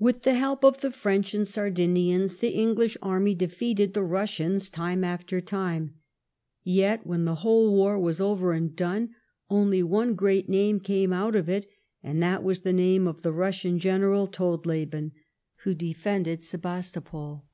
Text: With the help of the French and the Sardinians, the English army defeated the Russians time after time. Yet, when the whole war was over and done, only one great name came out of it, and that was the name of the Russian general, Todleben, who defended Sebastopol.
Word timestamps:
With 0.00 0.22
the 0.22 0.34
help 0.34 0.64
of 0.64 0.80
the 0.80 0.90
French 0.90 1.34
and 1.34 1.42
the 1.42 1.46
Sardinians, 1.46 2.38
the 2.38 2.48
English 2.52 2.96
army 3.00 3.32
defeated 3.36 3.94
the 3.94 4.02
Russians 4.02 4.68
time 4.68 5.04
after 5.04 5.40
time. 5.40 5.94
Yet, 6.64 7.06
when 7.06 7.26
the 7.26 7.36
whole 7.46 7.72
war 7.72 7.96
was 7.96 8.20
over 8.20 8.54
and 8.54 8.74
done, 8.74 9.10
only 9.48 9.80
one 9.80 10.16
great 10.16 10.48
name 10.48 10.80
came 10.80 11.12
out 11.12 11.36
of 11.36 11.48
it, 11.48 11.68
and 12.02 12.20
that 12.20 12.42
was 12.42 12.62
the 12.62 12.72
name 12.72 13.06
of 13.06 13.22
the 13.22 13.30
Russian 13.32 13.78
general, 13.78 14.26
Todleben, 14.26 15.12
who 15.58 15.74
defended 15.74 16.42
Sebastopol. 16.42 17.44